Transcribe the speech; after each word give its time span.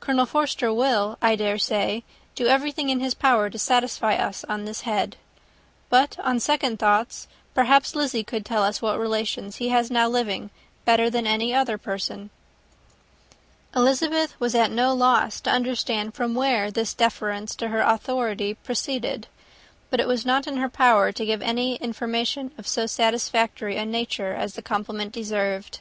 Colonel 0.00 0.24
Forster 0.24 0.72
will, 0.72 1.18
I 1.20 1.36
dare 1.36 1.58
say, 1.58 2.02
do 2.34 2.46
everything 2.46 2.88
in 2.88 3.00
his 3.00 3.12
power 3.12 3.50
to 3.50 3.58
satisfy 3.58 4.14
us 4.14 4.42
on 4.44 4.64
this 4.64 4.80
head. 4.88 5.18
But, 5.90 6.18
on 6.20 6.40
second 6.40 6.78
thoughts, 6.78 7.28
perhaps 7.52 7.94
Lizzy 7.94 8.24
could 8.24 8.46
tell 8.46 8.62
us 8.62 8.80
what 8.80 8.98
relations 8.98 9.56
he 9.56 9.68
has 9.68 9.90
now 9.90 10.08
living 10.08 10.48
better 10.86 11.10
than 11.10 11.26
any 11.26 11.52
other 11.54 11.76
person." 11.76 12.30
Elizabeth 13.76 14.34
was 14.40 14.54
at 14.54 14.70
no 14.70 14.94
loss 14.94 15.38
to 15.42 15.50
understand 15.50 16.14
from 16.14 16.34
whence 16.34 16.72
this 16.72 16.94
deference 16.94 17.54
for 17.54 17.68
her 17.68 17.82
authority 17.82 18.54
proceeded; 18.54 19.26
but 19.90 20.00
it 20.00 20.08
was 20.08 20.24
not 20.24 20.46
in 20.46 20.56
her 20.56 20.70
power 20.70 21.12
to 21.12 21.26
give 21.26 21.42
any 21.42 21.76
information 21.76 22.52
of 22.56 22.66
so 22.66 22.86
satisfactory 22.86 23.76
a 23.76 23.84
nature 23.84 24.32
as 24.32 24.54
the 24.54 24.62
compliment 24.62 25.12
deserved. 25.12 25.80